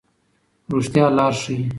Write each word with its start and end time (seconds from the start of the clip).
رښتیا 0.75 1.05
لار 1.17 1.33
ښيي. 1.41 1.63